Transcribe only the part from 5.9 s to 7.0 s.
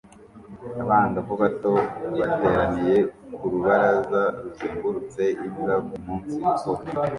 munsi ukonje